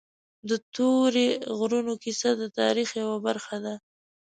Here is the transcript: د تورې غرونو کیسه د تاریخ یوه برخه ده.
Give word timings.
د 0.49 0.51
تورې 0.75 1.27
غرونو 1.57 1.93
کیسه 2.03 2.29
د 2.41 2.43
تاریخ 2.59 2.89
یوه 3.01 3.17
برخه 3.27 3.57
ده. 3.65 3.73